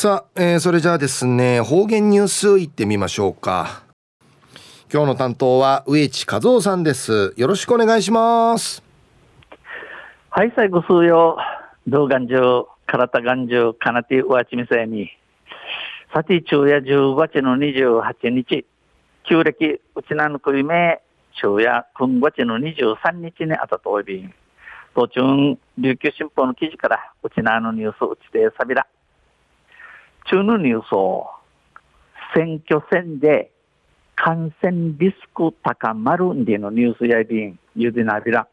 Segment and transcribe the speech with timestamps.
[0.00, 3.82] さあ、えー、それじゃあですね方言ニュースいってみましょうか。
[4.92, 7.34] 今日の担当は植地和夫さんです。
[7.36, 8.80] よろしくお願いします。
[10.30, 11.36] はい最後数曜
[11.88, 15.10] 動画中体眼中かなてうわちみせに
[16.14, 18.66] さて昼夜10月の28日。
[19.24, 21.00] 旧暦うちなぬくりめ
[21.32, 24.32] 昼夜今月の23日にあたとおびん。
[24.94, 28.86] 途中琉球新報の記事からうちなのニュースうちてさびら。
[30.30, 31.26] 中のニュースを
[32.34, 33.50] 選挙戦で
[34.14, 38.46] 感染リスク高まるんでのニュースやびんゆでなびら。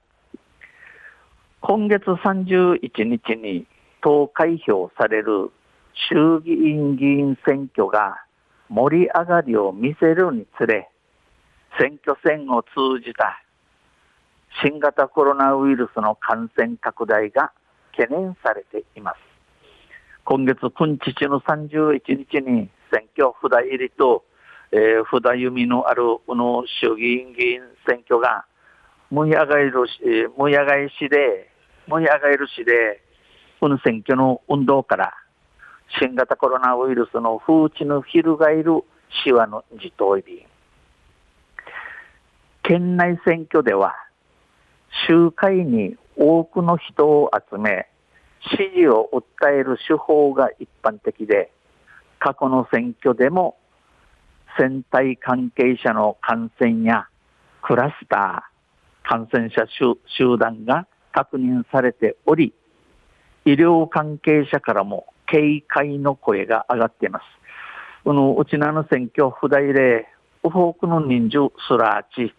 [1.59, 3.65] 今月31日に
[4.01, 5.51] 投開票される
[6.09, 8.23] 衆議院議員選挙が
[8.69, 10.89] 盛り上がりを見せるにつれ
[11.77, 13.41] 選挙戦を通じた
[14.63, 17.51] 新型コロナウイルスの感染拡大が
[17.97, 19.24] 懸念されています。
[20.25, 24.25] 今月9日の31日に選挙札入りと、
[24.71, 28.43] えー、札読みのあるこの衆議院議員選挙が
[29.11, 30.01] むやがいるし、
[30.35, 31.51] むやがいしで、
[31.87, 33.03] むやがいるしで、
[33.59, 35.13] この選挙の運動から
[35.99, 38.83] 新型コロナウイルスの風知の翻る
[39.23, 40.47] しわの自頭入り。
[42.63, 43.93] 県内選挙では
[45.07, 47.87] 集会に多くの人を集め、
[48.51, 51.51] 支持を訴える手法が一般的で、
[52.19, 53.57] 過去の選挙でも
[54.57, 57.07] 選対関係者の感染や
[57.61, 59.65] クラスター、感染者
[60.17, 62.53] 集団が確認されており、
[63.45, 67.23] 医療関係者からも警戒の声が上がっています。
[68.03, 70.07] このうちなの選挙不大例、
[70.43, 72.33] 多くの人数すらあち、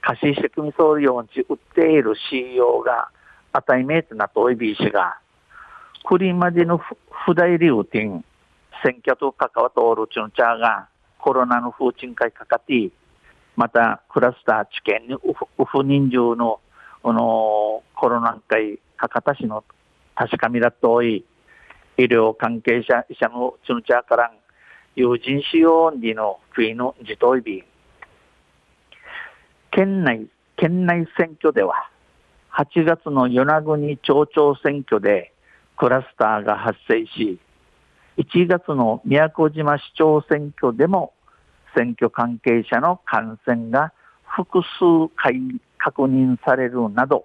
[0.00, 3.10] 貸し仕組み総領地売っている CEO が、
[3.52, 5.18] あたいめとなといびしが、
[6.04, 8.24] クリマディの不大理由点、
[8.82, 12.90] 選挙と関わとおるちゅんちゃが、コロナの風鎮会かかって、
[13.56, 16.60] またクラスター知見にうふ人数の、
[17.02, 19.64] このコロナ会かかたしの
[20.14, 21.24] 確かみだとい、
[21.96, 24.32] 医療関係者、医者のちゅんちゃから、
[24.96, 27.62] 友人使用にの国の自動日、
[29.70, 30.26] 県内、
[30.56, 31.88] 県内選挙では、
[32.52, 35.32] 8月の与那国町長選挙で、
[35.80, 37.38] クラスターが発生し、
[38.18, 41.14] 1月の宮古島市長選挙でも
[41.74, 43.94] 選挙関係者の感染が
[44.36, 45.40] 複数回
[45.78, 47.24] 確認されるなど、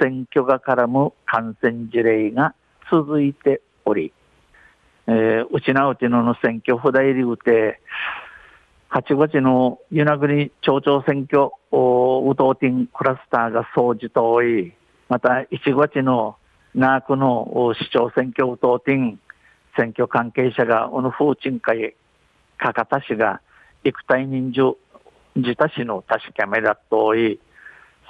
[0.00, 2.54] 選挙が絡む感染事例が
[2.90, 4.14] 続いており、
[5.06, 7.82] えー、うちなうちのの選挙不代理うて、
[8.92, 14.72] 8月の与那国町長選挙、ウトウティンクラスターが総じとおい、
[15.10, 16.38] また1月の
[16.74, 19.20] ナークの市長選挙を当店、
[19.76, 21.94] 選挙関係者が、この風鎮会、
[22.58, 23.40] 博多市が、
[23.84, 24.76] 幾体人数、
[25.36, 27.38] 自他市の確かめだとい、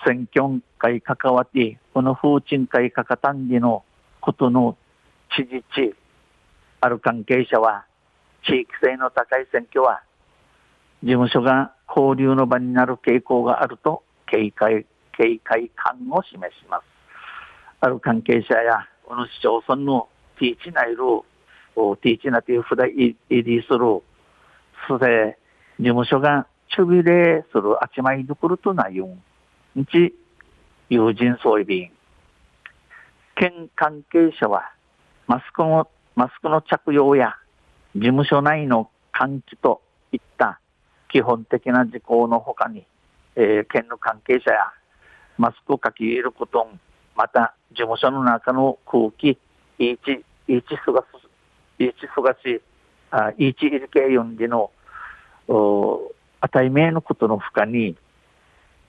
[0.07, 3.85] 選挙会関わって、この風鎮会博多にの
[4.21, 4.79] ことの
[5.37, 5.95] 知事地、
[6.81, 7.85] ある関係者は、
[8.47, 10.01] 地域性の高い選挙は、
[11.03, 16.94] 事務所が交流の場になる傾向があると警戒、警戒感を示します。
[17.84, 20.09] ある関係者や、この市町村の
[20.39, 20.97] ティーチナイル、
[22.00, 24.03] ティーチナという札入りする、
[24.89, 25.37] すで、
[25.78, 29.23] 事務所がちょびれするあちまいどころとなゆん、
[29.77, 30.15] 日、
[30.89, 31.91] 友人総意便。
[33.34, 34.73] 県関係者は、
[35.27, 37.34] マスクの、マスクの着用や、
[37.94, 40.59] 事務所内の換気といった
[41.11, 42.87] 基本的な事項のほかに、
[43.37, 44.73] えー、県の関係者や、
[45.37, 46.67] マスクをかけること
[47.17, 49.39] また事務所の中の空気、
[49.79, 52.61] いち、いちすがす、いちすがし、
[53.11, 54.71] あいちいりけよんでの、
[55.49, 57.97] おあたいめのことの負荷に、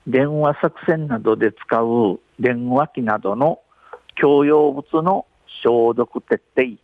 [0.07, 3.59] 電話作戦などで使う電話機などの
[4.19, 5.25] 共用物の
[5.63, 6.77] 消毒徹底、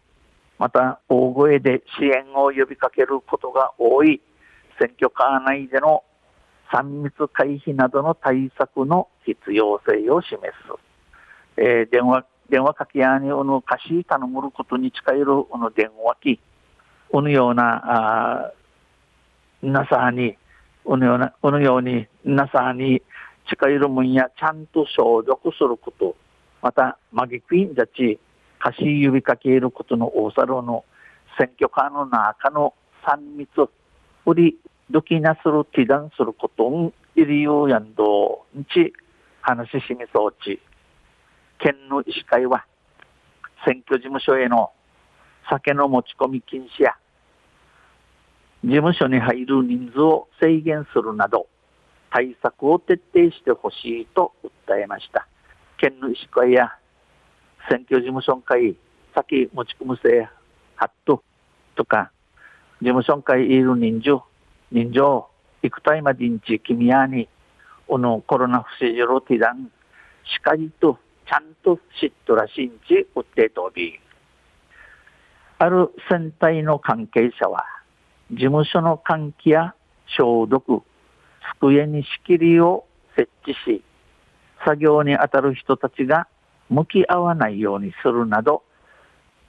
[0.58, 4.22] また大声で支援を呼びかけることが多い
[4.80, 6.04] 選挙カー内での
[6.72, 10.91] 3密回避などの対策の必要性を示す。
[11.58, 16.40] えー、電話、電話かけやに、おの、貸し頼むことに近いる、おの、電話機、
[17.10, 18.52] おのような、あ
[19.62, 20.38] なさに、
[20.86, 23.02] おのような、おのように、なさに、
[23.50, 26.16] 近いるもんや、ちゃんと消毒すること、
[26.62, 28.20] また、マギクインじゃち、
[28.60, 30.86] 貸し呼びかけることの大猿の
[31.38, 32.74] 選挙カーの中の
[33.06, 33.50] 3密、
[34.26, 34.58] 売り、
[34.90, 38.94] どきなする、手段することん、いりようやんど、んち、
[39.42, 40.60] 話ししみそうち、
[41.62, 42.66] 県の医師会は、
[43.66, 44.72] 選挙事務所への
[45.50, 46.96] 酒の持ち込み禁止や
[48.64, 51.48] 事務所に入る人数を制限するなど
[52.12, 54.34] 対策を徹底してほしいと
[54.68, 55.28] 訴えました。
[55.78, 56.76] 県の医師会や
[57.70, 58.76] 選挙事務所会、
[59.16, 60.28] 先持ち込むせ
[60.76, 61.24] ハット
[61.76, 62.12] とか、
[62.82, 64.24] 事務所会いる人数、
[64.72, 65.28] 人情、
[65.64, 67.30] いくたいまでんち君やに、
[67.88, 69.72] おのコロナ不正常ティダン、
[70.26, 74.00] しかりとゃんと知っとらしんち訴えとび。
[75.60, 77.66] ある船体の関係者は、
[78.32, 79.76] 事務所の換気や
[80.18, 80.82] 消毒、
[81.60, 82.86] 机に仕切りを
[83.16, 83.84] 設置し、
[84.66, 86.28] 作業に当たる人たちが
[86.70, 88.64] 向き合わないようにするなど、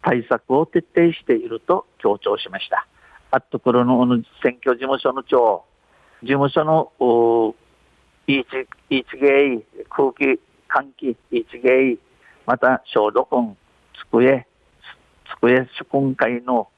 [0.02, 2.86] 対策を徹底していると強調しました。
[3.30, 4.06] あっところの
[4.42, 5.64] 選挙事務所の長、
[6.22, 7.54] 事務所の
[8.26, 8.44] 一
[8.90, 10.40] 一芸、空気、
[10.74, 11.98] 換気、一芸、
[12.46, 13.28] また消毒、
[14.10, 14.46] 机、
[15.40, 16.68] 机主訓会の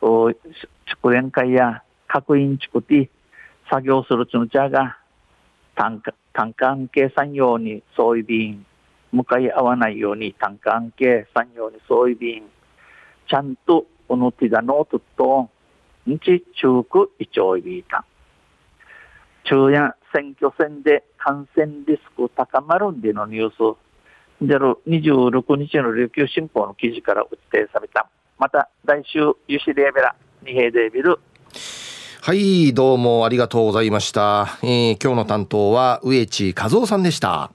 [0.00, 3.10] 祝宴会や各員地区で
[3.70, 4.98] 作業するつのちゃが
[5.74, 6.02] 単
[6.32, 8.66] 単関係産業にそういう便
[9.12, 12.42] 向かい合わないように単関係産業にそういう便
[13.28, 15.48] ちゃんとこの手だのとっと
[16.06, 18.04] 日中区一応いびいた。
[19.44, 28.08] 昼夜選挙戦で感染リスク高まるんでのニュースでる26日の琉球新報の記事から打定された。
[28.38, 31.18] また来週ユシリアベラ二平デービル。
[32.20, 37.50] はいどうもありがとうございました、えー、今日の担当は植地和夫さんでした。